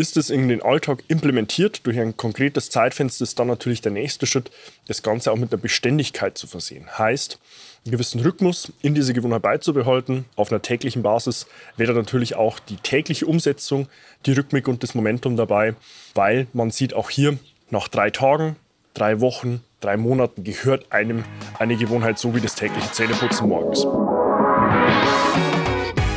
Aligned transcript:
ist 0.00 0.16
es 0.16 0.30
in 0.30 0.48
den 0.48 0.62
Alltag 0.62 1.04
implementiert 1.08 1.86
durch 1.86 2.00
ein 2.00 2.16
konkretes 2.16 2.70
Zeitfenster, 2.70 3.22
ist 3.22 3.38
dann 3.38 3.48
natürlich 3.48 3.82
der 3.82 3.92
nächste 3.92 4.26
Schritt, 4.26 4.50
das 4.88 5.02
Ganze 5.02 5.30
auch 5.30 5.36
mit 5.36 5.52
einer 5.52 5.60
Beständigkeit 5.60 6.38
zu 6.38 6.46
versehen. 6.46 6.86
Heißt, 6.98 7.38
einen 7.84 7.92
gewissen 7.92 8.20
Rhythmus 8.20 8.72
in 8.80 8.94
diese 8.94 9.12
Gewohnheit 9.12 9.42
beizubehalten, 9.42 10.24
auf 10.36 10.50
einer 10.50 10.62
täglichen 10.62 11.02
Basis, 11.02 11.46
wäre 11.76 11.92
natürlich 11.92 12.34
auch 12.34 12.58
die 12.58 12.76
tägliche 12.76 13.26
Umsetzung, 13.26 13.88
die 14.24 14.32
Rhythmik 14.32 14.68
und 14.68 14.82
das 14.82 14.94
Momentum 14.94 15.36
dabei, 15.36 15.74
weil 16.14 16.46
man 16.54 16.70
sieht 16.70 16.94
auch 16.94 17.10
hier, 17.10 17.38
nach 17.68 17.88
drei 17.88 18.08
Tagen, 18.08 18.56
drei 18.94 19.20
Wochen, 19.20 19.62
drei 19.80 19.98
Monaten 19.98 20.44
gehört 20.44 20.90
einem 20.92 21.24
eine 21.58 21.76
Gewohnheit 21.76 22.18
so 22.18 22.34
wie 22.34 22.40
das 22.40 22.54
tägliche 22.54 22.90
Zähneputzen 22.90 23.48
morgens. 23.48 23.86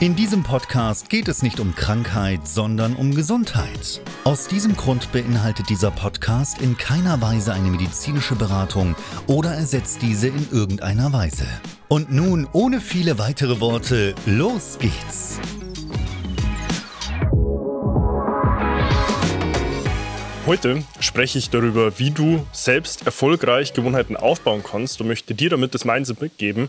In 0.00 0.16
diesem 0.16 0.42
Podcast 0.42 1.08
geht 1.08 1.28
es 1.28 1.42
nicht 1.42 1.60
um 1.60 1.74
Krankheit, 1.74 2.48
sondern 2.48 2.96
um 2.96 3.14
Gesundheit. 3.14 4.00
Aus 4.24 4.48
diesem 4.48 4.76
Grund 4.76 5.12
beinhaltet 5.12 5.68
dieser 5.68 5.92
Podcast 5.92 6.60
in 6.60 6.76
keiner 6.76 7.22
Weise 7.22 7.54
eine 7.54 7.70
medizinische 7.70 8.34
Beratung 8.34 8.96
oder 9.28 9.54
ersetzt 9.54 10.02
diese 10.02 10.28
in 10.28 10.50
irgendeiner 10.50 11.12
Weise. 11.12 11.46
Und 11.86 12.10
nun, 12.10 12.48
ohne 12.52 12.80
viele 12.80 13.18
weitere 13.18 13.60
Worte, 13.60 14.16
los 14.26 14.78
geht's! 14.80 15.38
Heute 20.46 20.82
spreche 21.00 21.38
ich 21.38 21.48
darüber, 21.48 21.98
wie 21.98 22.10
du 22.10 22.46
selbst 22.52 23.06
erfolgreich 23.06 23.72
Gewohnheiten 23.72 24.14
aufbauen 24.14 24.62
kannst 24.62 25.00
und 25.00 25.08
möchte 25.08 25.34
dir 25.34 25.48
damit 25.48 25.74
das 25.74 25.86
Mindset 25.86 26.20
mitgeben, 26.20 26.68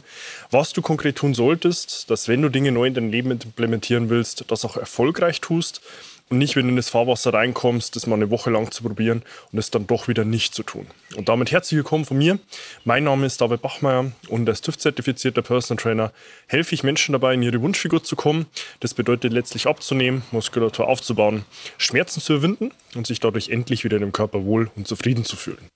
was 0.49 0.71
du 0.71 0.81
konkret 0.81 1.17
tun 1.17 1.33
solltest, 1.33 2.09
dass 2.09 2.29
wenn 2.29 2.41
du 2.41 2.47
Dinge 2.47 2.71
neu 2.71 2.85
in 2.85 2.93
dein 2.93 3.11
Leben 3.11 3.31
implementieren 3.31 4.09
willst, 4.09 4.45
das 4.49 4.63
auch 4.63 4.77
erfolgreich 4.77 5.41
tust 5.41 5.81
und 6.29 6.39
nicht, 6.39 6.55
wenn 6.55 6.63
du 6.63 6.69
in 6.69 6.75
das 6.75 6.89
Fahrwasser 6.89 7.33
reinkommst, 7.33 7.95
das 7.95 8.07
mal 8.07 8.15
eine 8.15 8.31
Woche 8.31 8.49
lang 8.49 8.71
zu 8.71 8.81
probieren 8.83 9.21
und 9.51 9.59
es 9.59 9.69
dann 9.69 9.85
doch 9.85 10.07
wieder 10.07 10.25
nicht 10.25 10.55
zu 10.55 10.63
tun. 10.63 10.87
Und 11.15 11.29
damit 11.29 11.51
herzlich 11.51 11.77
willkommen 11.77 12.05
von 12.05 12.17
mir. 12.17 12.39
Mein 12.83 13.03
Name 13.03 13.27
ist 13.27 13.41
David 13.41 13.61
Bachmeier 13.61 14.11
und 14.27 14.49
als 14.49 14.61
TÜV-zertifizierter 14.61 15.43
Personal 15.43 15.81
Trainer 15.81 16.11
helfe 16.47 16.73
ich 16.73 16.83
Menschen 16.83 17.13
dabei, 17.13 17.35
in 17.35 17.43
ihre 17.43 17.61
Wunschfigur 17.61 18.03
zu 18.03 18.15
kommen. 18.15 18.47
Das 18.79 18.95
bedeutet 18.95 19.33
letztlich 19.33 19.67
abzunehmen, 19.67 20.23
Muskulatur 20.31 20.87
aufzubauen, 20.87 21.45
Schmerzen 21.77 22.21
zu 22.21 22.33
überwinden 22.33 22.71
und 22.95 23.05
sich 23.05 23.19
dadurch 23.19 23.49
endlich 23.49 23.83
wieder 23.83 23.97
in 23.97 24.01
dem 24.01 24.11
Körper 24.11 24.45
wohl 24.45 24.71
und 24.75 24.87
zufrieden 24.87 25.25
zu 25.25 25.35
fühlen. 25.35 25.69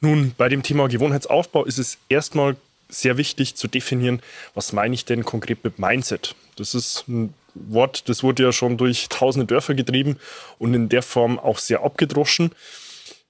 Nun, 0.00 0.34
bei 0.36 0.50
dem 0.50 0.62
Thema 0.62 0.88
Gewohnheitsaufbau 0.88 1.64
ist 1.64 1.78
es 1.78 1.96
erstmal 2.10 2.56
sehr 2.90 3.16
wichtig 3.16 3.54
zu 3.54 3.68
definieren, 3.68 4.20
was 4.54 4.74
meine 4.74 4.94
ich 4.94 5.06
denn 5.06 5.24
konkret 5.24 5.64
mit 5.64 5.78
Mindset. 5.78 6.34
Das 6.56 6.74
ist 6.74 7.08
ein 7.08 7.32
Wort, 7.54 8.08
das 8.08 8.22
wurde 8.22 8.42
ja 8.42 8.52
schon 8.52 8.76
durch 8.76 9.08
tausende 9.08 9.46
Dörfer 9.46 9.74
getrieben 9.74 10.18
und 10.58 10.74
in 10.74 10.88
der 10.88 11.02
Form 11.02 11.38
auch 11.38 11.58
sehr 11.58 11.82
abgedroschen. 11.82 12.50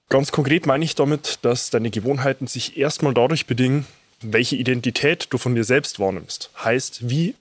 Ganz 0.09 0.31
konkret 0.31 0.65
meine 0.65 0.85
ich 0.85 0.95
damit, 0.95 1.39
dass 1.41 1.69
deine 1.69 1.89
Gewohnheiten 1.89 2.47
sich 2.47 2.77
erstmal 2.77 3.13
dadurch 3.13 3.47
bedingen, 3.47 3.85
welche 4.21 4.55
Identität 4.55 5.27
du 5.31 5.37
von 5.37 5.55
dir 5.55 5.63
selbst 5.63 5.99
wahrnimmst. 5.99 6.49
Heißt, 6.63 7.09
wie 7.09 7.35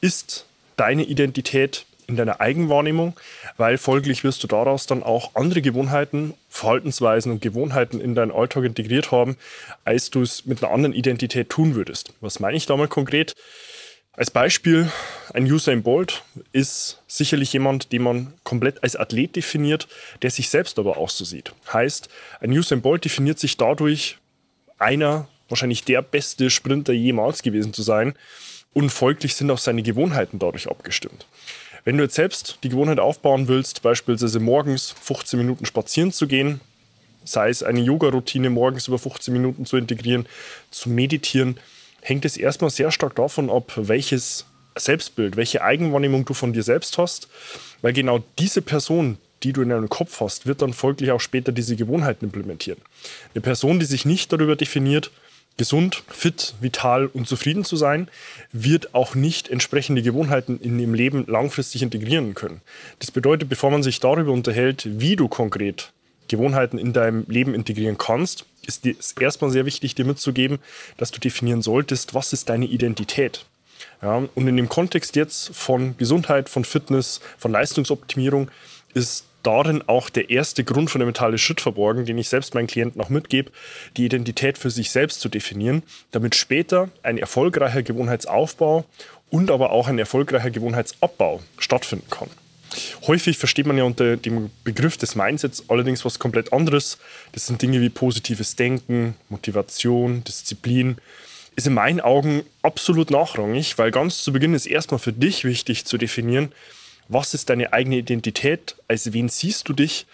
ist 0.00 0.46
deine 0.76 1.04
Identität 1.04 1.84
in 2.08 2.16
deiner 2.16 2.40
Eigenwahrnehmung, 2.40 3.14
weil 3.58 3.76
folglich 3.76 4.24
wirst 4.24 4.42
du 4.42 4.46
daraus 4.46 4.86
dann 4.86 5.02
auch 5.02 5.34
andere 5.34 5.60
Gewohnheiten, 5.60 6.34
Verhaltensweisen 6.48 7.30
und 7.30 7.42
Gewohnheiten 7.42 8.00
in 8.00 8.14
deinen 8.14 8.32
Alltag 8.32 8.64
integriert 8.64 9.12
haben, 9.12 9.36
als 9.84 10.10
du 10.10 10.22
es 10.22 10.46
mit 10.46 10.62
einer 10.62 10.72
anderen 10.72 10.94
Identität 10.94 11.50
tun 11.50 11.74
würdest. 11.74 12.14
Was 12.20 12.40
meine 12.40 12.56
ich 12.56 12.64
damit 12.64 12.88
konkret? 12.88 13.34
Als 14.18 14.32
Beispiel, 14.32 14.90
ein 15.32 15.44
Usain 15.44 15.84
Bolt 15.84 16.24
ist 16.50 17.00
sicherlich 17.06 17.52
jemand, 17.52 17.92
den 17.92 18.02
man 18.02 18.34
komplett 18.42 18.82
als 18.82 18.96
Athlet 18.96 19.36
definiert, 19.36 19.86
der 20.22 20.32
sich 20.32 20.50
selbst 20.50 20.80
aber 20.80 20.96
auch 20.96 21.08
so 21.08 21.24
sieht. 21.24 21.52
Heißt, 21.72 22.08
ein 22.40 22.50
Usain 22.50 22.82
Bolt 22.82 23.04
definiert 23.04 23.38
sich 23.38 23.56
dadurch, 23.56 24.18
einer, 24.76 25.28
wahrscheinlich 25.48 25.84
der 25.84 26.02
beste 26.02 26.50
Sprinter 26.50 26.92
jemals 26.92 27.42
gewesen 27.42 27.72
zu 27.72 27.82
sein. 27.82 28.14
Und 28.72 28.90
folglich 28.90 29.36
sind 29.36 29.52
auch 29.52 29.58
seine 29.58 29.84
Gewohnheiten 29.84 30.40
dadurch 30.40 30.68
abgestimmt. 30.68 31.26
Wenn 31.84 31.96
du 31.96 32.02
jetzt 32.02 32.16
selbst 32.16 32.58
die 32.64 32.70
Gewohnheit 32.70 32.98
aufbauen 32.98 33.46
willst, 33.46 33.82
beispielsweise 33.82 34.40
morgens 34.40 34.96
15 35.00 35.38
Minuten 35.38 35.64
spazieren 35.64 36.10
zu 36.10 36.26
gehen, 36.26 36.60
sei 37.22 37.50
es 37.50 37.62
eine 37.62 37.82
Yoga-Routine 37.82 38.50
morgens 38.50 38.88
über 38.88 38.98
15 38.98 39.32
Minuten 39.32 39.64
zu 39.64 39.76
integrieren, 39.76 40.26
zu 40.72 40.90
meditieren, 40.90 41.60
hängt 42.02 42.24
es 42.24 42.36
erstmal 42.36 42.70
sehr 42.70 42.90
stark 42.90 43.16
davon 43.16 43.50
ab, 43.50 43.72
welches 43.76 44.46
Selbstbild, 44.76 45.36
welche 45.36 45.62
Eigenwahrnehmung 45.62 46.24
du 46.24 46.34
von 46.34 46.52
dir 46.52 46.62
selbst 46.62 46.98
hast, 46.98 47.28
weil 47.82 47.92
genau 47.92 48.22
diese 48.38 48.62
Person, 48.62 49.18
die 49.42 49.52
du 49.52 49.62
in 49.62 49.68
deinem 49.68 49.88
Kopf 49.88 50.20
hast, 50.20 50.46
wird 50.46 50.62
dann 50.62 50.72
folglich 50.72 51.10
auch 51.10 51.20
später 51.20 51.52
diese 51.52 51.76
Gewohnheiten 51.76 52.26
implementieren. 52.26 52.80
Eine 53.34 53.42
Person, 53.42 53.78
die 53.78 53.86
sich 53.86 54.04
nicht 54.04 54.32
darüber 54.32 54.56
definiert, 54.56 55.10
gesund, 55.56 56.04
fit, 56.08 56.54
vital 56.60 57.06
und 57.06 57.28
zufrieden 57.28 57.64
zu 57.64 57.76
sein, 57.76 58.08
wird 58.52 58.94
auch 58.94 59.14
nicht 59.14 59.48
entsprechende 59.48 60.02
Gewohnheiten 60.02 60.60
in 60.60 60.78
ihrem 60.78 60.94
Leben 60.94 61.24
langfristig 61.26 61.82
integrieren 61.82 62.34
können. 62.34 62.60
Das 63.00 63.10
bedeutet, 63.10 63.48
bevor 63.48 63.70
man 63.70 63.82
sich 63.82 64.00
darüber 64.00 64.32
unterhält, 64.32 64.88
wie 65.00 65.16
du 65.16 65.28
konkret 65.28 65.92
Gewohnheiten 66.28 66.78
in 66.78 66.92
deinem 66.92 67.24
Leben 67.28 67.54
integrieren 67.54 67.98
kannst, 67.98 68.44
ist 68.68 68.86
es 68.86 69.12
erstmal 69.12 69.50
sehr 69.50 69.66
wichtig, 69.66 69.94
dir 69.94 70.04
mitzugeben, 70.04 70.58
dass 70.98 71.10
du 71.10 71.18
definieren 71.18 71.62
solltest, 71.62 72.14
was 72.14 72.32
ist 72.32 72.48
deine 72.48 72.66
Identität. 72.66 73.44
Ja, 74.02 74.16
und 74.34 74.46
in 74.46 74.56
dem 74.56 74.68
Kontext 74.68 75.16
jetzt 75.16 75.54
von 75.56 75.96
Gesundheit, 75.96 76.48
von 76.48 76.64
Fitness, 76.64 77.20
von 77.38 77.50
Leistungsoptimierung 77.50 78.50
ist 78.94 79.24
darin 79.42 79.82
auch 79.86 80.10
der 80.10 80.30
erste 80.30 80.64
grundfundamentale 80.64 81.38
Schritt 81.38 81.60
verborgen, 81.60 82.04
den 82.04 82.18
ich 82.18 82.28
selbst 82.28 82.54
meinen 82.54 82.66
Klienten 82.66 83.00
auch 83.00 83.08
mitgebe, 83.08 83.50
die 83.96 84.04
Identität 84.04 84.58
für 84.58 84.70
sich 84.70 84.90
selbst 84.90 85.20
zu 85.20 85.28
definieren, 85.28 85.82
damit 86.10 86.34
später 86.34 86.90
ein 87.02 87.18
erfolgreicher 87.18 87.82
Gewohnheitsaufbau 87.82 88.84
und 89.30 89.50
aber 89.50 89.70
auch 89.70 89.88
ein 89.88 89.98
erfolgreicher 89.98 90.50
Gewohnheitsabbau 90.50 91.40
stattfinden 91.58 92.10
kann. 92.10 92.28
Häufig 93.06 93.38
versteht 93.38 93.66
man 93.66 93.78
ja 93.78 93.84
unter 93.84 94.16
dem 94.16 94.50
Begriff 94.64 94.96
des 94.96 95.14
Mindsets 95.14 95.64
allerdings 95.68 96.04
was 96.04 96.18
komplett 96.18 96.52
anderes. 96.52 96.98
Das 97.32 97.46
sind 97.46 97.62
Dinge 97.62 97.80
wie 97.80 97.88
positives 97.88 98.56
Denken, 98.56 99.14
Motivation, 99.28 100.24
Disziplin. 100.24 100.96
Ist 101.56 101.66
in 101.66 101.74
meinen 101.74 102.00
Augen 102.00 102.42
absolut 102.62 103.10
nachrangig, 103.10 103.78
weil 103.78 103.90
ganz 103.90 104.22
zu 104.22 104.32
Beginn 104.32 104.54
ist 104.54 104.66
erstmal 104.66 105.00
für 105.00 105.12
dich 105.12 105.44
wichtig 105.44 105.86
zu 105.86 105.98
definieren, 105.98 106.52
was 107.08 107.34
ist 107.34 107.48
deine 107.48 107.72
eigene 107.72 107.96
Identität, 107.96 108.76
als 108.86 109.12
wen 109.12 109.28
siehst 109.28 109.68
du 109.68 109.72
dich 109.72 110.06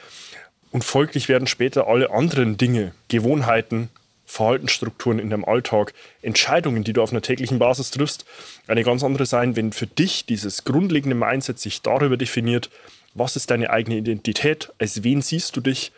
und 0.71 0.85
folglich 0.85 1.29
werden 1.29 1.47
später 1.47 1.87
alle 1.87 2.11
anderen 2.11 2.57
Dinge, 2.57 2.95
Gewohnheiten, 3.09 3.91
Verhaltensstrukturen 4.35 5.21
in 5.21 5.31
deinem 5.31 5.45
Alltag, 5.45 5.95
Entscheidungen, 6.21 6.83
die 6.83 6.93
du 6.93 7.03
auf 7.03 7.13
einer 7.13 7.23
täglichen 7.23 7.61
Basis 7.61 7.93
triffst, 7.93 8.25
eine 8.67 8.83
ganz 8.83 9.05
andere 9.05 9.27
sein, 9.27 9.55
wenn 9.55 9.73
für 9.73 9.87
dich 9.87 10.27
dieses 10.27 10.65
grundlegende 10.65 11.15
Mindset 11.15 11.61
sich 11.61 11.83
darüber 11.83 12.17
definiert, 12.17 12.69
was 13.15 13.37
ist 13.37 13.53
deine 13.53 13.71
eigene 13.71 13.97
Identität, 13.97 14.73
als 14.81 15.05
wen 15.05 15.23
siehst 15.23 15.55
du 15.55 15.61
dich 15.61 15.93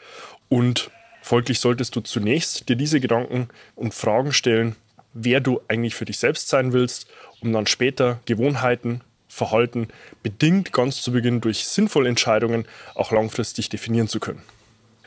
und 0.50 0.91
folglich 1.23 1.61
solltest 1.61 1.97
du 1.97 2.03
zunächst 2.03 2.69
dir 2.69 2.77
diese 2.77 3.00
Gedanken 3.00 3.49
und 3.75 3.94
Fragen 3.94 4.35
stellen, 4.35 4.77
wer 5.15 5.41
du 5.41 5.62
eigentlich 5.69 5.94
für 5.94 6.05
dich 6.05 6.19
selbst 6.19 6.49
sein 6.49 6.75
willst, 6.75 7.06
um 7.41 7.55
dann 7.55 7.67
später 7.67 8.21
Gewohnheiten, 8.27 9.00
Verhalten 9.29 9.88
bedingt 10.23 10.75
ganz 10.75 11.00
zu 11.00 11.11
Beginn 11.11 11.41
durch 11.41 11.67
sinnvolle 11.67 12.11
Entscheidungen 12.11 12.67
auch 12.94 13.12
langfristig 13.12 13.71
definieren 13.71 14.09
zu 14.09 14.21
können. 14.21 14.43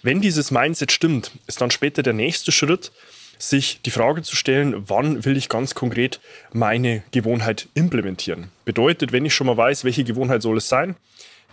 Wenn 0.01 0.19
dieses 0.21 0.49
Mindset 0.49 0.91
stimmt, 0.91 1.31
ist 1.45 1.61
dann 1.61 1.71
später 1.71 2.03
der 2.03 2.13
nächste 2.13 2.51
Schritt, 2.51 2.91
sich 3.39 3.81
die 3.81 3.91
Frage 3.91 4.21
zu 4.21 4.35
stellen, 4.35 4.83
wann 4.87 5.25
will 5.25 5.37
ich 5.37 5.49
ganz 5.49 5.73
konkret 5.73 6.19
meine 6.51 7.03
Gewohnheit 7.11 7.69
implementieren. 7.73 8.51
Bedeutet, 8.65 9.11
wenn 9.11 9.25
ich 9.25 9.33
schon 9.33 9.47
mal 9.47 9.57
weiß, 9.57 9.85
welche 9.85 10.03
Gewohnheit 10.03 10.41
soll 10.41 10.57
es 10.57 10.69
sein, 10.69 10.95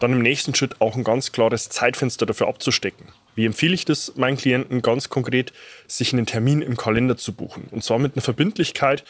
dann 0.01 0.13
im 0.13 0.21
nächsten 0.21 0.55
Schritt 0.55 0.81
auch 0.81 0.97
ein 0.97 1.05
ganz 1.05 1.33
klares 1.33 1.71
Zeitfenster 1.71 2.27
dafür 2.27 2.49
abzustecken. 2.49 3.07
Wie 3.35 3.47
empfehle 3.47 3.75
ich 3.75 3.85
das 3.85 4.17
meinen 4.17 4.37
Klienten 4.37 4.83
ganz 4.83 5.09
konkret, 5.09 5.53
sich 5.87 6.13
einen 6.13 6.27
Termin 6.27 6.61
im 6.61 6.77
Kalender 6.77 7.17
zu 7.17 7.33
buchen? 7.33 7.69
Und 7.71 7.85
zwar 7.85 7.99
mit 7.99 8.15
einer 8.15 8.23
Verbindlichkeit, 8.23 9.05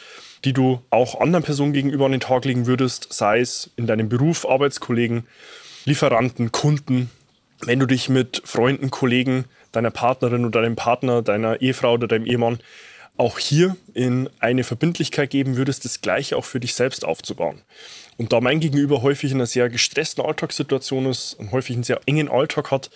die 0.45 0.53
du 0.53 0.81
auch 0.89 1.19
anderen 1.19 1.43
Personen 1.43 1.73
gegenüber 1.73 2.05
an 2.05 2.11
den 2.11 2.21
Tag 2.21 2.45
legen 2.45 2.67
würdest, 2.67 3.11
sei 3.11 3.39
es 3.39 3.71
in 3.75 3.87
deinem 3.87 4.07
Beruf, 4.07 4.47
Arbeitskollegen, 4.47 5.27
Lieferanten, 5.85 6.51
Kunden, 6.51 7.09
wenn 7.61 7.79
du 7.79 7.85
dich 7.85 8.07
mit 8.07 8.41
Freunden, 8.45 8.91
Kollegen, 8.91 9.45
deiner 9.71 9.91
Partnerin 9.91 10.45
oder 10.45 10.61
deinem 10.61 10.75
Partner, 10.75 11.21
deiner 11.21 11.61
Ehefrau 11.61 11.93
oder 11.93 12.07
deinem 12.07 12.25
Ehemann 12.25 12.59
auch 13.17 13.39
hier 13.39 13.75
in 13.93 14.29
eine 14.39 14.63
Verbindlichkeit 14.63 15.29
geben 15.29 15.57
würdest, 15.57 15.85
das 15.85 16.01
Gleiche 16.01 16.37
auch 16.37 16.45
für 16.45 16.59
dich 16.59 16.75
selbst 16.75 17.03
aufzubauen. 17.03 17.61
Und 18.17 18.33
da 18.33 18.41
mein 18.41 18.59
Gegenüber 18.59 19.01
häufig 19.01 19.31
in 19.31 19.37
einer 19.37 19.47
sehr 19.47 19.69
gestressten 19.69 20.23
Alltagssituation 20.23 21.05
ist 21.07 21.33
und 21.33 21.51
häufig 21.51 21.75
einen 21.75 21.83
sehr 21.83 21.99
engen 22.05 22.29
Alltag 22.29 22.71
hat, 22.71 22.89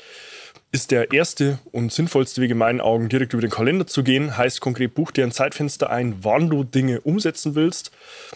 ist 0.72 0.92
der 0.92 1.12
erste 1.12 1.60
und 1.72 1.92
sinnvollste 1.92 2.42
Weg 2.42 2.52
in 2.52 2.58
meinen 2.58 2.80
Augen, 2.80 3.10
direkt 3.10 3.34
über 3.34 3.42
den 3.42 3.52
Kalender 3.52 3.88
zu 3.88 4.04
gehen. 4.04 4.38
Heißt 4.38 4.62
konkret, 4.62 4.94
buch 4.94 5.12
dir 5.12 5.26
ein 5.26 5.32
Zeitfenster 5.32 5.90
ein, 5.90 6.16
wann 6.22 6.50
du 6.50 6.64
Dinge 6.64 7.02
umsetzen 7.02 7.56
willst. 7.56 7.92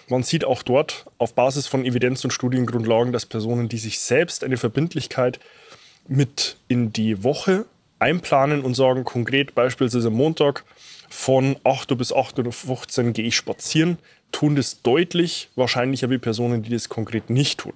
Man 0.10 0.24
sieht 0.24 0.44
auch 0.44 0.62
dort 0.62 1.06
auf 1.18 1.34
Basis 1.34 1.68
von 1.68 1.86
Evidenz- 1.86 2.26
und 2.26 2.32
Studiengrundlagen, 2.32 3.14
dass 3.14 3.26
Personen, 3.26 3.70
die 3.70 3.78
sich 3.78 4.00
selbst 4.00 4.44
eine 4.44 4.58
Verbindlichkeit 4.58 5.40
mit 6.08 6.58
in 6.68 6.92
die 6.92 7.24
Woche 7.24 7.66
einplanen 8.00 8.62
und 8.62 8.76
sagen 8.76 9.04
konkret, 9.04 9.56
beispielsweise 9.56 10.10
Montag 10.10 10.64
von 11.10 11.58
8 11.64 11.92
Uhr 11.92 11.98
bis 11.98 12.14
8.15 12.14 13.06
Uhr 13.06 13.12
gehe 13.12 13.26
ich 13.26 13.36
spazieren, 13.36 13.98
tun 14.32 14.56
das 14.56 14.82
deutlich 14.82 15.50
wahrscheinlicher 15.56 16.10
wie 16.10 16.18
Personen, 16.18 16.64
die 16.64 16.72
das 16.72 16.90
konkret 16.90 17.30
nicht 17.30 17.60
tun. 17.60 17.74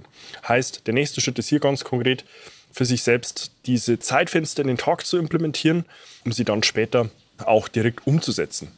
Heißt, 0.48 0.88
der 0.88 0.94
nächste 0.94 1.22
Schritt 1.22 1.40
ist 1.40 1.50
hier 1.50 1.60
ganz 1.60 1.84
konkret, 1.84 2.26
für 2.72 2.86
sich 2.86 3.04
selbst 3.04 3.52
diese 3.66 4.00
Zeitfenster 4.00 4.62
in 4.62 4.68
den 4.68 4.78
Tag 4.78 5.06
zu 5.06 5.18
implementieren, 5.18 5.86
um 6.26 6.32
sie 6.32 6.46
dann 6.46 6.64
später 6.64 7.10
auch 7.46 7.68
direkt 7.68 8.06
umzusetzen. 8.06 8.72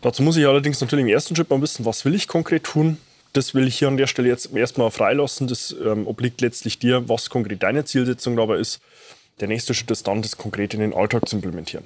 Dazu 0.00 0.22
muss 0.22 0.36
ich 0.36 0.46
allerdings 0.46 0.80
natürlich 0.80 1.04
im 1.04 1.12
ersten 1.12 1.36
Schritt 1.36 1.50
mal 1.50 1.60
wissen, 1.60 1.84
was 1.84 2.04
will 2.04 2.14
ich 2.14 2.28
konkret 2.28 2.64
tun. 2.64 2.98
Das 3.32 3.54
will 3.54 3.66
ich 3.66 3.78
hier 3.78 3.88
an 3.88 3.96
der 3.96 4.06
Stelle 4.06 4.28
jetzt 4.28 4.54
erstmal 4.54 4.90
freilassen. 4.90 5.46
Das 5.46 5.74
ähm, 5.84 6.06
obliegt 6.06 6.40
letztlich 6.40 6.78
dir, 6.78 7.08
was 7.08 7.28
konkret 7.28 7.62
deine 7.62 7.84
Zielsetzung 7.84 8.36
dabei 8.36 8.56
ist. 8.56 8.80
Der 9.38 9.48
nächste 9.48 9.74
Schritt 9.74 9.90
ist 9.90 10.06
dann, 10.06 10.22
das 10.22 10.38
konkret 10.38 10.72
in 10.72 10.80
den 10.80 10.94
Alltag 10.94 11.28
zu 11.28 11.36
implementieren. 11.36 11.84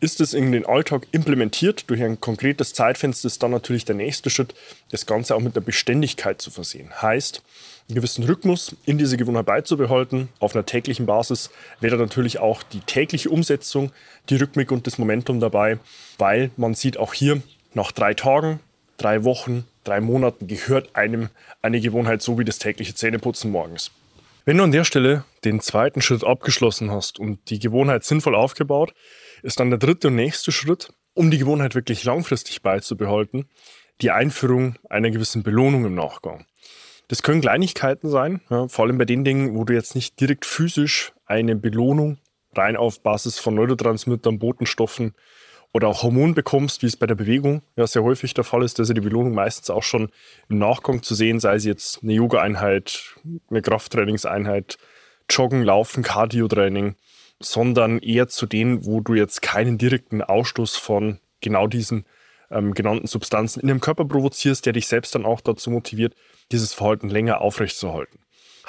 Ist 0.00 0.20
es 0.20 0.34
in 0.34 0.52
den 0.52 0.66
Alltag 0.66 1.06
implementiert 1.12 1.88
durch 1.88 2.02
ein 2.02 2.20
konkretes 2.20 2.74
Zeitfenster, 2.74 3.28
ist 3.28 3.42
dann 3.42 3.50
natürlich 3.50 3.86
der 3.86 3.94
nächste 3.94 4.28
Schritt, 4.28 4.54
das 4.90 5.06
Ganze 5.06 5.34
auch 5.34 5.40
mit 5.40 5.56
der 5.56 5.62
Beständigkeit 5.62 6.42
zu 6.42 6.50
versehen. 6.50 6.90
Heißt, 7.00 7.42
einen 7.88 7.94
gewissen 7.94 8.24
Rhythmus 8.24 8.76
in 8.84 8.98
diese 8.98 9.16
Gewohnheit 9.16 9.46
beizubehalten, 9.46 10.28
auf 10.38 10.54
einer 10.54 10.66
täglichen 10.66 11.06
Basis, 11.06 11.48
wäre 11.80 11.96
natürlich 11.96 12.40
auch 12.40 12.62
die 12.62 12.80
tägliche 12.80 13.30
Umsetzung, 13.30 13.90
die 14.28 14.36
Rhythmik 14.36 14.70
und 14.70 14.86
das 14.86 14.98
Momentum 14.98 15.40
dabei, 15.40 15.78
weil 16.18 16.50
man 16.58 16.74
sieht 16.74 16.98
auch 16.98 17.14
hier, 17.14 17.40
nach 17.72 17.92
drei 17.92 18.12
Tagen, 18.12 18.60
drei 18.98 19.24
Wochen, 19.24 19.64
drei 19.84 20.02
Monaten 20.02 20.46
gehört 20.46 20.94
einem 20.94 21.30
eine 21.62 21.80
Gewohnheit 21.80 22.20
so 22.20 22.38
wie 22.38 22.44
das 22.44 22.58
tägliche 22.58 22.94
Zähneputzen 22.94 23.50
morgens. 23.50 23.90
Wenn 24.44 24.58
du 24.58 24.64
an 24.64 24.72
der 24.72 24.82
Stelle 24.82 25.24
den 25.44 25.60
zweiten 25.60 26.02
Schritt 26.02 26.24
abgeschlossen 26.24 26.90
hast 26.90 27.20
und 27.20 27.48
die 27.48 27.60
Gewohnheit 27.60 28.02
sinnvoll 28.02 28.34
aufgebaut, 28.34 28.92
ist 29.42 29.60
dann 29.60 29.70
der 29.70 29.78
dritte 29.78 30.08
und 30.08 30.16
nächste 30.16 30.50
Schritt, 30.50 30.92
um 31.14 31.30
die 31.30 31.38
Gewohnheit 31.38 31.76
wirklich 31.76 32.02
langfristig 32.02 32.60
beizubehalten, 32.60 33.48
die 34.00 34.10
Einführung 34.10 34.76
einer 34.90 35.10
gewissen 35.10 35.44
Belohnung 35.44 35.84
im 35.84 35.94
Nachgang. 35.94 36.46
Das 37.06 37.22
können 37.22 37.40
Kleinigkeiten 37.40 38.08
sein, 38.08 38.40
ja, 38.50 38.66
vor 38.66 38.86
allem 38.86 38.98
bei 38.98 39.04
den 39.04 39.22
Dingen, 39.22 39.54
wo 39.54 39.64
du 39.64 39.74
jetzt 39.74 39.94
nicht 39.94 40.18
direkt 40.20 40.44
physisch 40.44 41.12
eine 41.24 41.54
Belohnung 41.54 42.18
rein 42.56 42.76
auf 42.76 43.00
Basis 43.00 43.38
von 43.38 43.54
Neurotransmittern, 43.54 44.40
Botenstoffen 44.40 45.14
oder 45.72 45.88
auch 45.88 46.02
Hormonen 46.02 46.34
bekommst, 46.34 46.82
wie 46.82 46.86
es 46.86 46.96
bei 46.96 47.06
der 47.06 47.14
Bewegung 47.14 47.62
ja 47.76 47.86
sehr 47.86 48.02
häufig 48.02 48.34
der 48.34 48.44
Fall 48.44 48.62
ist, 48.62 48.78
dass 48.78 48.88
ja 48.88 48.94
die 48.94 49.00
Belohnung 49.00 49.34
meistens 49.34 49.70
auch 49.70 49.82
schon 49.82 50.10
im 50.48 50.58
Nachgang 50.58 51.02
zu 51.02 51.14
sehen, 51.14 51.40
sei 51.40 51.54
es 51.54 51.64
jetzt 51.64 52.02
eine 52.02 52.12
Yoga-Einheit, 52.12 53.14
eine 53.50 53.62
Krafttrainingseinheit, 53.62 54.76
Joggen, 55.30 55.62
Laufen, 55.62 56.02
Cardio-Training, 56.02 56.96
sondern 57.40 57.98
eher 58.00 58.28
zu 58.28 58.46
denen, 58.46 58.84
wo 58.84 59.00
du 59.00 59.14
jetzt 59.14 59.40
keinen 59.40 59.78
direkten 59.78 60.22
Ausstoß 60.22 60.76
von 60.76 61.18
genau 61.40 61.66
diesen 61.66 62.04
ähm, 62.50 62.74
genannten 62.74 63.06
Substanzen 63.06 63.60
in 63.60 63.68
dem 63.68 63.80
Körper 63.80 64.04
provozierst, 64.04 64.66
der 64.66 64.74
dich 64.74 64.86
selbst 64.86 65.14
dann 65.14 65.24
auch 65.24 65.40
dazu 65.40 65.70
motiviert, 65.70 66.14
dieses 66.52 66.74
Verhalten 66.74 67.08
länger 67.08 67.40
aufrechtzuerhalten. 67.40 68.18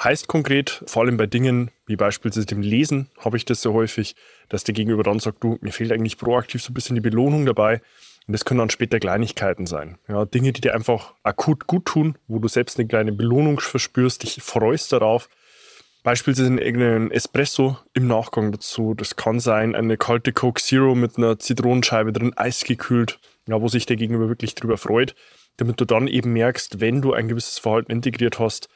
Heißt 0.02 0.26
konkret, 0.26 0.82
vor 0.86 1.02
allem 1.02 1.16
bei 1.16 1.26
Dingen 1.26 1.70
wie 1.86 1.96
beispielsweise 1.96 2.46
dem 2.46 2.62
Lesen, 2.62 3.10
habe 3.18 3.36
ich 3.36 3.44
das 3.44 3.62
sehr 3.62 3.72
häufig, 3.72 4.16
dass 4.48 4.64
der 4.64 4.74
Gegenüber 4.74 5.02
dann 5.02 5.20
sagt, 5.20 5.42
du, 5.44 5.58
mir 5.60 5.72
fehlt 5.72 5.92
eigentlich 5.92 6.18
proaktiv 6.18 6.62
so 6.62 6.70
ein 6.70 6.74
bisschen 6.74 6.94
die 6.94 7.00
Belohnung 7.00 7.46
dabei. 7.46 7.80
Und 8.26 8.32
das 8.32 8.44
können 8.44 8.58
dann 8.58 8.70
später 8.70 8.98
Kleinigkeiten 8.98 9.66
sein. 9.66 9.98
Ja, 10.08 10.24
Dinge, 10.24 10.52
die 10.52 10.62
dir 10.62 10.74
einfach 10.74 11.14
akut 11.22 11.66
gut 11.66 11.84
tun, 11.84 12.16
wo 12.26 12.38
du 12.38 12.48
selbst 12.48 12.78
eine 12.78 12.88
kleine 12.88 13.12
Belohnung 13.12 13.60
verspürst, 13.60 14.22
dich 14.22 14.42
freust 14.42 14.92
darauf. 14.92 15.28
Beispielsweise 16.02 16.54
irgendeinen 16.54 17.10
Espresso 17.10 17.78
im 17.92 18.06
Nachgang 18.06 18.50
dazu. 18.50 18.94
Das 18.94 19.16
kann 19.16 19.40
sein 19.40 19.74
eine 19.74 19.96
kalte 19.96 20.32
Coke 20.32 20.60
Zero 20.60 20.94
mit 20.94 21.18
einer 21.18 21.38
Zitronenscheibe 21.38 22.12
drin, 22.12 22.36
eisgekühlt, 22.36 23.18
ja, 23.46 23.60
wo 23.60 23.68
sich 23.68 23.86
der 23.86 23.96
Gegenüber 23.96 24.28
wirklich 24.28 24.54
drüber 24.54 24.78
freut, 24.78 25.14
damit 25.58 25.80
du 25.80 25.84
dann 25.84 26.08
eben 26.08 26.32
merkst, 26.32 26.80
wenn 26.80 27.02
du 27.02 27.12
ein 27.12 27.28
gewisses 27.28 27.58
Verhalten 27.58 27.92
integriert 27.92 28.38
hast, 28.38 28.68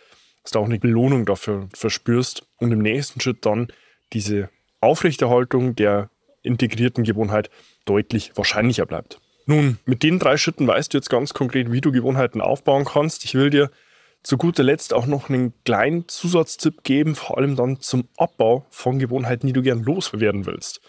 dass 0.48 0.52
du 0.52 0.60
auch 0.60 0.64
eine 0.64 0.78
Belohnung 0.78 1.26
dafür 1.26 1.68
verspürst 1.74 2.48
und 2.56 2.72
im 2.72 2.78
nächsten 2.78 3.20
Schritt 3.20 3.44
dann 3.44 3.68
diese 4.14 4.48
Aufrechterhaltung 4.80 5.76
der 5.76 6.08
integrierten 6.42 7.04
Gewohnheit 7.04 7.50
deutlich 7.84 8.32
wahrscheinlicher 8.34 8.86
bleibt. 8.86 9.20
Nun, 9.44 9.78
mit 9.84 10.02
den 10.02 10.18
drei 10.18 10.38
Schritten 10.38 10.66
weißt 10.66 10.94
du 10.94 10.96
jetzt 10.96 11.10
ganz 11.10 11.34
konkret, 11.34 11.70
wie 11.70 11.82
du 11.82 11.92
Gewohnheiten 11.92 12.40
aufbauen 12.40 12.86
kannst. 12.86 13.26
Ich 13.26 13.34
will 13.34 13.50
dir 13.50 13.70
zu 14.22 14.38
guter 14.38 14.62
Letzt 14.62 14.94
auch 14.94 15.04
noch 15.04 15.28
einen 15.28 15.52
kleinen 15.64 16.08
Zusatztipp 16.08 16.82
geben, 16.82 17.14
vor 17.14 17.36
allem 17.36 17.54
dann 17.54 17.80
zum 17.80 18.08
Abbau 18.16 18.64
von 18.70 18.98
Gewohnheiten, 18.98 19.48
die 19.48 19.52
du 19.52 19.60
gern 19.60 19.82
loswerden 19.82 20.46
willst. 20.46 20.80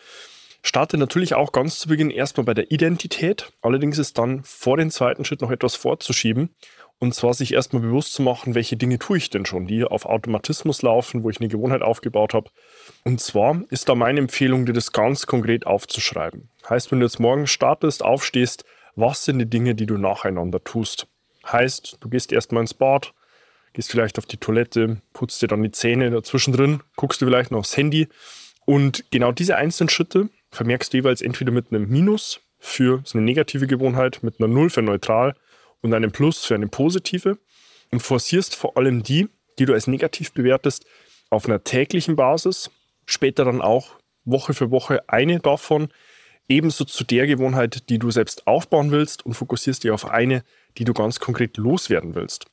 Starte 0.62 0.98
natürlich 0.98 1.36
auch 1.36 1.52
ganz 1.52 1.80
zu 1.80 1.90
Beginn 1.90 2.12
erstmal 2.12 2.46
bei 2.46 2.54
der 2.54 2.72
Identität. 2.72 3.52
Allerdings 3.62 3.98
ist 3.98 4.18
dann 4.18 4.42
vor 4.46 4.78
dem 4.78 4.90
zweiten 4.90 5.26
Schritt 5.26 5.42
noch 5.42 5.52
etwas 5.52 5.76
vorzuschieben. 5.76 6.56
Und 7.00 7.16
zwar 7.16 7.34
sich 7.34 7.54
erstmal 7.54 7.82
bewusst 7.82 8.14
zu 8.14 8.22
machen, 8.22 8.56
welche 8.56 8.76
Dinge 8.76 9.00
tue 9.00 9.18
ich 9.18 9.30
denn 9.30 9.46
schon, 9.46 9.68
die 9.68 9.86
auf 9.86 10.06
Automatismus 10.06 10.82
laufen, 10.82 11.24
wo 11.24 11.30
ich 11.30 11.40
eine 11.40 11.48
Gewohnheit 11.48 11.82
aufgebaut 11.82 12.34
habe. 12.34 12.52
Und 13.06 13.22
zwar 13.22 13.62
ist 13.70 13.88
da 13.88 13.96
meine 13.96 14.20
Empfehlung, 14.20 14.66
dir 14.66 14.74
das 14.74 14.92
ganz 14.92 15.26
konkret 15.26 15.66
aufzuschreiben. 15.66 16.50
Heißt, 16.70 16.92
wenn 16.92 17.00
du 17.00 17.06
jetzt 17.06 17.20
morgen 17.20 17.48
startest, 17.48 18.04
aufstehst, 18.04 18.66
was 18.96 19.24
sind 19.24 19.40
die 19.40 19.50
Dinge, 19.50 19.76
die 19.76 19.86
du 19.86 19.98
nacheinander 19.98 20.62
tust? 20.62 21.08
Heißt, 21.50 21.98
du 22.02 22.10
gehst 22.10 22.34
erstmal 22.34 22.64
ins 22.64 22.74
Bad, 22.74 23.14
gehst 23.72 23.92
vielleicht 23.92 24.18
auf 24.18 24.26
die 24.26 24.38
Toilette, 24.38 25.02
putzt 25.14 25.42
dir 25.42 25.48
dann 25.48 25.64
die 25.64 25.72
Zähne 25.72 26.12
dazwischen 26.12 26.54
drin, 26.54 26.82
guckst 26.98 27.22
du 27.22 27.26
vielleicht 27.26 27.52
noch 27.52 27.60
aufs 27.60 27.78
Handy. 27.78 28.10
Und 28.66 29.10
genau 29.10 29.32
diese 29.32 29.56
einzelnen 29.56 29.90
Schritte 29.90 30.30
vermerkst 30.52 30.92
du 30.92 30.98
jeweils 30.98 31.22
entweder 31.22 31.54
mit 31.54 31.72
einem 31.72 31.88
Minus 31.88 32.42
für 32.60 33.02
eine 33.14 33.22
negative 33.22 33.68
Gewohnheit, 33.68 34.20
mit 34.22 34.40
einer 34.40 34.50
Null 34.50 34.70
für 34.70 34.82
neutral 34.82 35.34
und 35.82 35.94
einem 35.94 36.12
Plus 36.12 36.46
für 36.46 36.56
eine 36.56 36.68
positive 36.68 37.38
und 37.92 38.02
forcierst 38.02 38.56
vor 38.56 38.78
allem 38.78 39.04
die, 39.04 39.30
die 39.58 39.66
du 39.66 39.74
als 39.74 39.88
negativ 39.88 40.34
bewertest, 40.34 40.86
auf 41.30 41.46
einer 41.46 41.64
täglichen 41.64 42.16
Basis, 42.16 42.72
später 43.06 43.46
dann 43.46 43.62
auch 43.62 43.96
Woche 44.26 44.54
für 44.54 44.72
Woche 44.72 45.08
eine 45.08 45.40
davon, 45.40 45.90
ebenso 46.48 46.84
zu 46.86 47.04
der 47.04 47.28
Gewohnheit, 47.28 47.90
die 47.90 48.00
du 48.00 48.10
selbst 48.12 48.48
aufbauen 48.48 48.92
willst 48.92 49.26
und 49.26 49.34
fokussierst 49.34 49.84
dich 49.84 49.92
auf 49.92 50.10
eine, 50.10 50.44
die 50.78 50.84
du 50.84 50.94
ganz 50.94 51.20
konkret 51.20 51.58
loswerden 51.58 52.16
willst. 52.16 52.46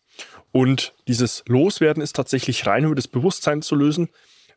Und 0.53 0.95
dieses 1.09 1.43
Loswerden 1.47 2.03
ist 2.03 2.17
tatsächlich 2.17 2.67
rein 2.67 2.85
über 2.85 2.95
das 2.95 3.09
Bewusstsein 3.09 3.63
zu 3.63 3.75
lösen, 3.75 4.09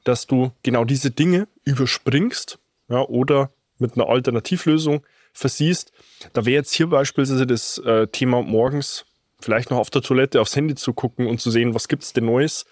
dass 0.03 0.27
du 0.27 0.51
genau 0.63 0.85
diese 0.85 1.11
Dinge 1.11 1.47
überspringst 1.63 2.59
ja, 2.89 3.01
oder 3.01 3.51
mit 3.77 3.95
einer 3.95 4.07
Alternativlösung 4.07 5.05
versiehst. 5.39 5.91
Da 6.33 6.45
wäre 6.45 6.55
jetzt 6.55 6.73
hier 6.73 6.87
beispielsweise 6.87 7.47
das 7.47 7.77
äh, 7.79 8.07
Thema 8.07 8.41
morgens 8.41 9.05
vielleicht 9.39 9.71
noch 9.71 9.77
auf 9.77 9.89
der 9.89 10.01
Toilette 10.01 10.41
aufs 10.41 10.55
Handy 10.55 10.75
zu 10.75 10.93
gucken 10.93 11.27
und 11.27 11.39
zu 11.39 11.49
sehen, 11.49 11.73
was 11.73 11.87
gibt 11.87 12.03
es 12.03 12.13
denn 12.13 12.25
Neues, 12.25 12.65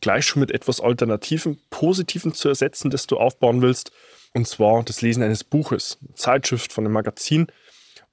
gleich 0.00 0.24
schon 0.24 0.40
mit 0.40 0.50
etwas 0.50 0.80
Alternativen, 0.80 1.60
Positiven 1.70 2.32
zu 2.32 2.48
ersetzen, 2.48 2.90
das 2.90 3.06
du 3.06 3.18
aufbauen 3.18 3.62
willst. 3.62 3.92
Und 4.32 4.48
zwar 4.48 4.82
das 4.82 5.02
Lesen 5.02 5.22
eines 5.22 5.44
Buches, 5.44 5.98
Zeitschrift 6.14 6.72
von 6.72 6.84
einem 6.84 6.94
Magazin 6.94 7.46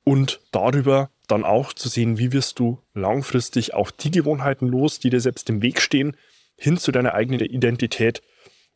und 0.03 0.39
darüber 0.51 1.09
dann 1.27 1.43
auch 1.43 1.73
zu 1.73 1.89
sehen, 1.89 2.17
wie 2.17 2.33
wirst 2.33 2.59
du 2.59 2.79
langfristig 2.93 3.73
auch 3.73 3.91
die 3.91 4.11
Gewohnheiten 4.11 4.67
los, 4.67 4.99
die 4.99 5.09
dir 5.09 5.21
selbst 5.21 5.49
im 5.49 5.61
Weg 5.61 5.81
stehen, 5.81 6.17
hin 6.57 6.77
zu 6.77 6.91
deiner 6.91 7.13
eigenen 7.13 7.39
Identität 7.39 8.21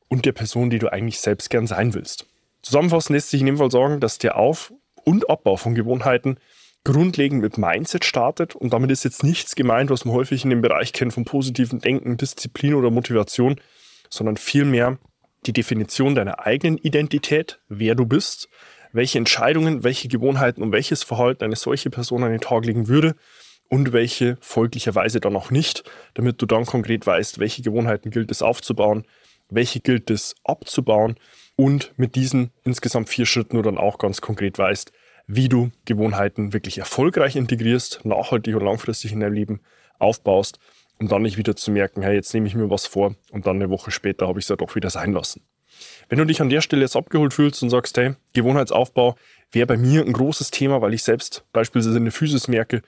und 0.08 0.26
der 0.26 0.32
Person, 0.32 0.70
die 0.70 0.80
du 0.80 0.92
eigentlich 0.92 1.20
selbst 1.20 1.50
gern 1.50 1.68
sein 1.68 1.94
willst. 1.94 2.26
Zusammenfassend 2.62 3.16
lässt 3.16 3.30
sich 3.30 3.42
in 3.42 3.48
dem 3.48 3.58
Fall 3.58 3.70
sagen, 3.70 4.00
dass 4.00 4.18
der 4.18 4.38
Auf- 4.38 4.74
und 5.06 5.30
Abbau 5.30 5.56
von 5.56 5.76
Gewohnheiten 5.76 6.38
grundlegend 6.84 7.42
mit 7.42 7.58
Mindset 7.58 8.06
startet. 8.06 8.56
Und 8.56 8.74
damit 8.74 8.92
ist 8.92 9.04
jetzt 9.04 9.24
nichts 9.24 9.56
gemeint, 9.56 9.90
was 9.90 10.06
man 10.06 10.14
häufig 10.14 10.44
in 10.44 10.50
dem 10.50 10.62
Bereich 10.62 10.94
kennt 10.94 11.14
von 11.14 11.26
positiven 11.26 11.80
Denken, 11.80 12.18
Disziplin 12.18 12.74
oder 12.74 12.92
Motivation, 12.92 13.60
sondern 14.10 14.38
vielmehr 14.38 14.98
die 15.46 15.54
Definition 15.54 16.16
deiner 16.16 16.46
eigenen 16.46 16.78
Identität, 16.78 17.60
wer 17.68 17.96
du 17.96 18.06
bist, 18.06 18.50
welche 18.94 19.18
Entscheidungen, 19.18 19.84
welche 19.84 20.08
Gewohnheiten 20.08 20.64
und 20.64 20.72
welches 20.72 21.04
Verhalten 21.04 21.44
eine 21.44 21.56
solche 21.56 21.90
Person 21.90 22.24
an 22.24 22.32
den 22.32 22.42
Tag 22.42 22.66
legen 22.66 22.88
würde 22.88 23.16
und 23.68 23.94
welche 23.94 24.38
folglicherweise 24.42 25.20
dann 25.20 25.36
auch 25.36 25.52
nicht, 25.52 25.84
damit 26.14 26.42
du 26.42 26.46
dann 26.46 26.66
konkret 26.66 27.06
weißt, 27.06 27.40
welche 27.40 27.62
Gewohnheiten 27.62 28.12
gilt 28.12 28.32
es 28.32 28.42
aufzubauen, 28.42 29.06
welche 29.50 29.80
gilt 29.80 30.10
es 30.10 30.36
abzubauen 30.44 31.16
und 31.56 31.94
mit 31.98 32.16
diesen 32.16 32.52
insgesamt 32.64 33.10
vier 33.10 33.26
Schritten 33.26 33.58
du 33.58 33.62
dann 33.62 33.78
auch 33.78 33.98
ganz 33.98 34.22
konkret 34.22 34.58
weißt, 34.58 34.92
wie 35.28 35.50
du 35.50 35.72
Gewohnheiten 35.86 36.54
wirklich 36.54 36.78
erfolgreich 36.78 37.36
integrierst, 37.36 38.02
nachhaltig 38.04 38.56
und 38.56 38.64
langfristig 38.64 39.12
in 39.12 39.22
deinem 39.22 39.34
Leben 39.34 39.62
aufbaust, 39.98 40.60
um 41.00 41.08
dann 41.08 41.24
nicht 41.24 41.38
wieder 41.38 41.56
zu 41.56 41.72
merken, 41.72 42.02
hey, 42.02 42.16
jetzt 42.16 42.34
nehme 42.34 42.48
ich 42.48 42.56
mir 42.56 42.70
was 42.70 42.86
vor 42.86 43.16
und 43.32 43.48
dann 43.48 43.56
eine 43.56 43.70
Woche 43.70 43.92
später 43.92 44.28
habe 44.28 44.40
ich 44.40 44.46
es 44.46 44.50
ja 44.50 44.56
doch 44.56 44.76
wieder 44.76 44.90
sein 44.90 45.14
lassen. 45.14 45.42
Wenn 46.08 46.20
du 46.20 46.26
dich 46.26 46.42
an 46.42 46.50
der 46.50 46.62
Stelle 46.62 46.84
jetzt 46.84 46.96
abgeholt 46.96 47.34
fühlst 47.34 47.62
und 47.64 47.70
sagst, 47.70 47.98
hey, 47.98 48.16
Gewohnheitsaufbau 48.34 49.16
wäre 49.52 49.66
bei 49.66 49.78
mir 49.78 50.02
ein 50.02 50.14
großes 50.14 50.52
Thema, 50.52 50.82
weil 50.82 50.94
ich 50.94 51.04
selbst 51.04 51.44
beispielsweise 51.52 51.98
in 51.98 52.06
der 52.06 52.14
Physis 52.14 52.48
merke, 52.48 52.82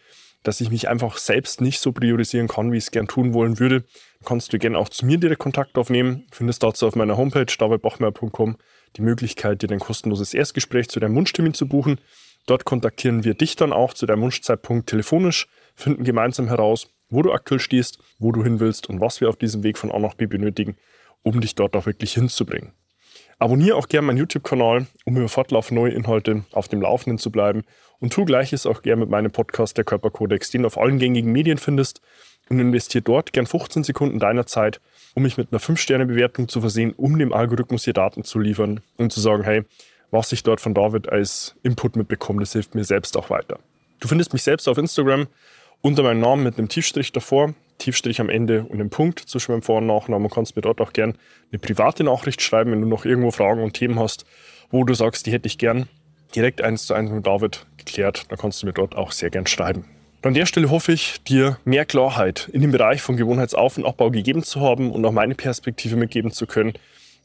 dass 0.48 0.62
ich 0.62 0.72
mich 0.72 0.88
einfach 0.88 1.18
selbst 1.18 1.60
nicht 1.60 1.82
so 1.82 1.92
priorisieren 1.92 2.48
kann, 2.48 2.72
wie 2.72 2.78
ich 2.78 2.86
es 2.86 2.92
gern 2.92 3.08
tun 3.08 3.34
wollen 3.34 3.60
würde, 3.60 3.84
kannst 4.24 4.54
du 4.54 4.60
gerne 4.60 4.78
auch 4.78 4.88
zu 4.88 5.06
mir 5.06 5.18
direkt 5.18 5.42
Kontakt 5.42 5.78
aufnehmen. 5.78 6.26
Findest 6.32 6.64
dazu 6.64 6.88
auf 6.88 6.96
meiner 6.96 7.18
Homepage 7.18 7.46
davidbachmeier.com 7.46 8.56
die 8.96 9.02
Möglichkeit, 9.02 9.62
dir 9.62 9.70
ein 9.70 9.80
kostenloses 9.80 10.34
Erstgespräch 10.34 10.88
zu 10.88 11.02
deinem 11.02 11.16
Wunschtermin 11.16 11.54
zu 11.54 11.68
buchen. 11.68 12.00
Dort 12.46 12.64
kontaktieren 12.64 13.26
wir 13.26 13.34
dich 13.34 13.58
dann 13.58 13.74
auch 13.74 13.94
zu 13.94 14.06
deinem 14.06 14.22
Wunschzeitpunkt 14.22 14.88
telefonisch, 14.88 15.48
finden 15.76 16.06
gemeinsam 16.06 16.48
heraus, 16.48 16.88
wo 17.10 17.22
du 17.22 17.34
aktuell 17.34 17.60
stehst, 17.60 18.00
wo 18.18 18.32
du 18.32 18.42
hin 18.42 18.62
willst 18.62 18.88
und 18.88 19.02
was 19.02 19.20
wir 19.20 19.28
auf 19.28 19.36
diesem 19.36 19.64
Weg 19.64 19.78
von 19.78 19.92
A 19.92 20.00
nach 20.00 20.14
B 20.14 20.28
benötigen, 20.28 20.78
um 21.24 21.42
dich 21.42 21.56
dort 21.56 21.76
auch 21.76 21.86
wirklich 21.86 22.14
hinzubringen. 22.14 22.72
Abonniere 23.40 23.76
auch 23.76 23.88
gerne 23.88 24.08
meinen 24.08 24.18
YouTube-Kanal, 24.18 24.88
um 25.06 25.16
über 25.16 25.30
Fortlauf 25.30 25.70
neue 25.70 25.92
Inhalte 25.92 26.44
auf 26.54 26.68
dem 26.68 26.82
Laufenden 26.82 27.20
zu 27.20 27.32
bleiben. 27.32 27.64
Und 28.00 28.12
tu 28.12 28.26
gleiches 28.26 28.66
auch 28.66 28.82
gerne 28.82 29.02
mit 29.02 29.10
meinem 29.10 29.32
Podcast 29.32 29.78
Der 29.78 29.84
Körperkodex, 29.84 30.50
den 30.50 30.64
du 30.64 30.68
auf 30.68 30.78
allen 30.78 30.98
gängigen 30.98 31.32
Medien 31.32 31.60
findest. 31.60 32.02
Und 32.50 32.60
investiere 32.60 33.04
dort 33.04 33.34
gern 33.34 33.46
15 33.46 33.84
Sekunden 33.84 34.20
deiner 34.20 34.46
Zeit, 34.46 34.82
um 35.14 35.24
mich 35.24 35.38
mit 35.38 35.52
einer 35.52 35.60
5-Sterne-Bewertung 35.60 36.48
zu 36.48 36.62
versehen, 36.62 36.94
um 36.94 37.20
dem 37.20 37.34
Algorithmus 37.34 37.84
hier 37.84 37.94
Daten 37.94 38.24
zu 38.24 38.40
liefern 38.40 38.80
und 38.96 39.12
zu 39.12 39.20
sagen, 39.20 39.44
hey, 39.44 39.64
was 40.10 40.32
ich 40.32 40.44
dort 40.44 40.62
von 40.62 40.74
David 40.74 41.10
als 41.10 41.56
Input 41.62 41.96
mitbekomme, 41.96 42.40
das 42.40 42.54
hilft 42.54 42.74
mir 42.74 42.86
selbst 42.86 43.18
auch 43.18 43.30
weiter. 43.30 43.60
Du 44.00 44.08
findest 44.08 44.34
mich 44.34 44.44
selbst 44.44 44.68
auf 44.68 44.78
Instagram 44.78 45.28
unter 45.82 46.04
meinem 46.04 46.22
Namen 46.22 46.44
mit 46.44 46.58
einem 46.58 46.70
Tiefstrich 46.70 47.12
davor, 47.12 47.54
Tiefstrich 47.78 48.20
am 48.20 48.30
Ende 48.30 48.64
und 48.64 48.74
einem 48.74 48.90
Punkt 48.90 49.20
zwischen 49.20 49.52
meinem 49.52 49.62
Vor- 49.62 49.78
und 49.78 49.88
Nachnamen. 49.88 50.28
Du 50.28 50.34
kannst 50.34 50.56
mir 50.56 50.62
dort 50.62 50.82
auch 50.82 50.94
gern 50.94 51.18
eine 51.52 51.60
private 51.60 52.04
Nachricht 52.04 52.42
schreiben, 52.42 52.72
wenn 52.72 52.82
du 52.82 52.88
noch 52.88 53.06
irgendwo 53.06 53.32
Fragen 53.32 53.64
und 53.64 53.74
Themen 53.74 54.00
hast, 54.00 54.26
wo 54.70 54.84
du 54.84 54.94
sagst, 54.94 55.26
die 55.26 55.32
hätte 55.32 55.48
ich 55.48 55.58
gern 55.58 55.88
direkt 56.36 56.62
eins 56.62 56.86
zu 56.86 56.94
eins 56.94 57.12
mit 57.12 57.26
David 57.26 57.66
geklärt. 57.78 58.26
Dann 58.30 58.38
kannst 58.38 58.62
du 58.62 58.68
mir 58.68 58.74
dort 58.74 58.96
auch 58.96 59.12
sehr 59.12 59.30
gern 59.30 59.48
schreiben. 59.48 59.86
an 60.24 60.34
der 60.34 60.46
Stelle 60.46 60.70
hoffe 60.70 60.92
ich, 60.92 61.24
dir 61.24 61.58
mehr 61.64 61.86
Klarheit 61.86 62.50
in 62.52 62.62
dem 62.62 62.72
Bereich 62.72 63.02
von 63.02 63.16
Gewohnheitsauf- 63.16 63.78
und 63.78 63.86
Abbau 63.86 64.12
gegeben 64.12 64.44
zu 64.44 64.60
haben 64.60 64.92
und 64.92 65.06
auch 65.06 65.14
meine 65.14 65.36
Perspektive 65.36 65.96
mitgeben 65.96 66.32
zu 66.32 66.48
können, 66.48 66.74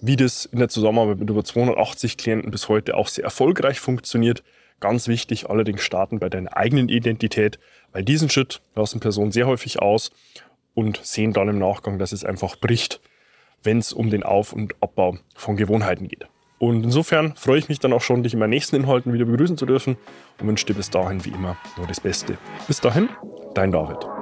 wie 0.01 0.17
das 0.17 0.45
in 0.45 0.59
der 0.59 0.69
Zusammenarbeit 0.69 1.19
mit 1.19 1.31
über 1.31 1.45
280 1.45 2.17
Klienten 2.17 2.51
bis 2.51 2.69
heute 2.69 2.97
auch 2.97 3.09
sehr 3.09 3.25
erfolgreich 3.25 3.81
funktioniert. 3.81 4.43
Ganz 4.83 5.07
wichtig, 5.07 5.49
allerdings 5.49 5.81
starten 5.81 6.19
bei 6.19 6.29
deiner 6.29 6.57
eigenen 6.57 6.89
Identität, 6.89 7.61
weil 7.93 8.03
diesen 8.03 8.29
Schritt 8.29 8.63
lassen 8.75 8.99
Personen 8.99 9.31
sehr 9.31 9.47
häufig 9.47 9.81
aus 9.81 10.11
und 10.75 10.99
sehen 11.05 11.33
dann 11.33 11.49
im 11.49 11.61
Nachgang, 11.61 12.01
dass 12.01 12.11
es 12.11 12.25
einfach 12.25 12.57
bricht, 12.57 13.01
wenn 13.63 13.79
es 13.79 13.93
um 13.93 14.11
den 14.11 14.25
Auf- 14.25 14.53
und 14.53 14.75
Abbau 14.81 15.19
von 15.37 15.57
Gewohnheiten 15.57 16.09
geht. 16.09 16.27
Und 16.59 16.83
insofern 16.83 17.37
freue 17.37 17.61
ich 17.61 17.69
mich 17.69 17.79
dann 17.79 17.93
auch 17.93 18.01
schon, 18.01 18.25
dich 18.25 18.33
in 18.33 18.41
meinen 18.41 18.51
nächsten 18.51 18.75
Inhalten 18.75 19.13
wieder 19.13 19.25
begrüßen 19.25 19.57
zu 19.57 19.67
dürfen 19.67 19.97
und 20.41 20.49
wünsche 20.49 20.67
dir 20.67 20.75
bis 20.75 20.91
dahin 20.91 21.25
wie 21.25 21.31
immer 21.31 21.57
nur 21.77 21.87
das 21.87 22.01
Beste. 22.01 22.37
Bis 22.67 22.81
dahin, 22.81 23.09
dein 23.55 23.71
David. 23.71 24.22